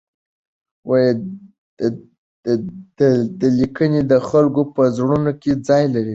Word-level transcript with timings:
د 2.97 2.99
ده 3.39 3.47
لیکنې 3.59 4.01
د 4.11 4.13
خلکو 4.29 4.61
په 4.75 4.83
زړونو 4.95 5.31
کې 5.41 5.51
ځای 5.67 5.83
لري. 5.95 6.09